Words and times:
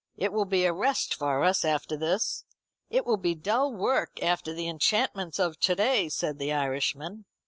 It 0.17 0.33
will 0.33 0.45
be 0.45 0.65
a 0.65 0.73
rest 0.73 1.13
for 1.13 1.43
us 1.43 1.63
after 1.63 1.95
this." 1.95 2.43
"It 2.89 3.05
will 3.05 3.17
be 3.17 3.35
dull 3.35 3.71
work 3.71 4.17
after 4.23 4.51
the 4.51 4.67
enchantments 4.67 5.37
of 5.37 5.59
to 5.59 5.75
day," 5.75 6.09
said 6.09 6.39
the 6.39 6.51
Irishman. 6.51 7.25